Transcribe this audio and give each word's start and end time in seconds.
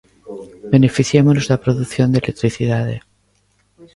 Beneficiémonos 0.73 1.45
da 1.47 1.61
produción 1.65 2.07
de 2.09 2.17
electricidade. 2.23 2.95